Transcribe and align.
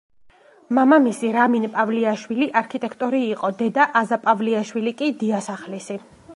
მამამისი, 0.77 1.29
რამინ 1.35 1.67
პავლიაშვილი, 1.75 2.49
არქიტექტორი 2.63 3.21
იყო, 3.37 3.53
დედა, 3.63 3.87
აზა 4.03 4.21
პავლიაშვილი 4.27 4.99
კი 5.03 5.15
დიასახლისი. 5.25 6.03